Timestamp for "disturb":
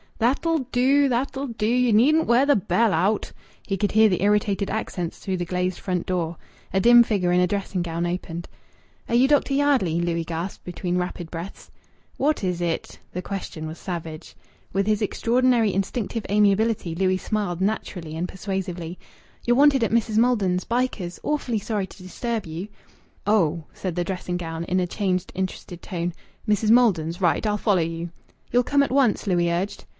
22.03-22.45